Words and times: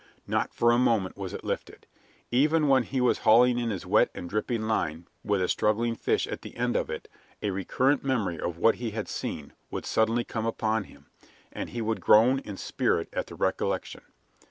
Not 0.25 0.51
for 0.51 0.71
a 0.71 0.79
moment 0.79 1.15
was 1.15 1.31
it 1.31 1.43
lifted. 1.43 1.85
Even 2.31 2.67
when 2.67 2.81
he 2.81 2.99
was 2.99 3.19
hauling 3.19 3.59
in 3.59 3.69
his 3.69 3.85
wet 3.85 4.09
and 4.15 4.27
dripping 4.27 4.63
line 4.63 5.05
with 5.23 5.43
a 5.43 5.47
struggling 5.47 5.93
fish 5.93 6.25
at 6.25 6.41
the 6.41 6.57
end 6.57 6.75
of 6.75 6.89
it 6.89 7.07
a 7.43 7.51
recurrent 7.51 8.03
memory 8.03 8.39
of 8.39 8.57
what 8.57 8.73
he 8.77 8.89
had 8.89 9.07
seen 9.07 9.53
would 9.69 9.85
suddenly 9.85 10.23
come 10.23 10.47
upon 10.47 10.85
him, 10.85 11.05
and 11.51 11.69
he 11.69 11.83
would 11.83 12.01
groan 12.01 12.39
in 12.39 12.57
spirit 12.57 13.09
at 13.13 13.27
the 13.27 13.35
recollection. 13.35 14.01